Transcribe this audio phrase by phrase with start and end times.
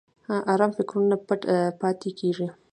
[0.53, 1.41] ارام فکرونه پټ
[1.81, 2.47] پاتې کېږي.